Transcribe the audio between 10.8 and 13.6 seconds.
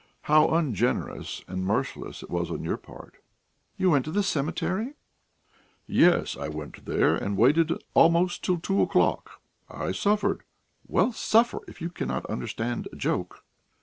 "Well, suffer, if you cannot understand a joke."